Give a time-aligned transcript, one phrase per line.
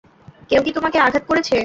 [0.49, 1.55] কেউ কী তোমাকে আঘাত করেছে?